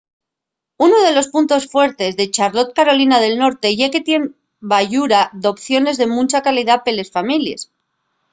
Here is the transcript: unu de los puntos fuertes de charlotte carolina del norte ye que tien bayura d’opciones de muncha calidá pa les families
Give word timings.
unu 0.85 0.97
de 1.05 1.11
los 1.15 1.27
puntos 1.33 1.63
fuertes 1.73 2.11
de 2.19 2.31
charlotte 2.35 2.73
carolina 2.77 3.17
del 3.19 3.35
norte 3.43 3.67
ye 3.79 3.87
que 3.93 4.01
tien 4.07 4.23
bayura 4.73 5.21
d’opciones 5.41 5.95
de 5.97 6.07
muncha 6.15 6.45
calidá 6.47 6.75
pa 6.83 6.91
les 6.97 7.13
families 7.15 7.61